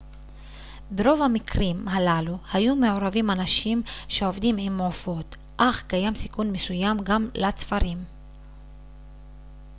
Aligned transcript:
ברוב 0.91 1.21
המקרים 1.21 1.87
הללו 1.87 2.37
היו 2.53 2.75
מעורבים 2.75 3.31
אנשים 3.31 3.81
שעובדים 4.07 4.55
עם 4.59 4.79
עופות 4.81 5.35
אך 5.57 5.83
קיים 5.87 6.15
סיכון 6.15 6.51
מסוים 6.51 6.97
גם 7.03 7.29
לצפרים 7.35 8.03